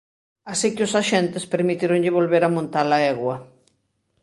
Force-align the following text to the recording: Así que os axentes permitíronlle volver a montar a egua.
Así 0.51 0.67
que 0.75 0.85
os 0.87 0.93
axentes 1.01 1.49
permitíronlle 1.53 2.15
volver 2.17 2.43
a 2.45 2.53
montar 2.55 2.87
a 2.97 2.99
egua. 3.13 3.35